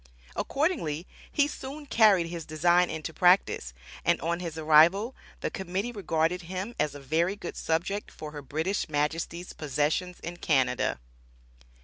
Accordingly 0.35 1.05
he 1.31 1.47
soon 1.47 1.85
carried 1.85 2.25
his 2.25 2.43
design 2.43 2.89
into 2.89 3.13
practice, 3.13 3.71
and 4.03 4.19
on 4.21 4.39
his 4.39 4.57
arrival, 4.57 5.15
the 5.41 5.51
Committee 5.51 5.91
regarded 5.91 6.41
him 6.41 6.73
as 6.79 6.95
a 6.95 6.99
very 6.99 7.35
good 7.35 7.55
subject 7.55 8.09
for 8.09 8.31
her 8.31 8.41
British 8.41 8.89
Majesty's 8.89 9.53
possessions 9.53 10.19
in 10.21 10.37
Canada. 10.37 10.99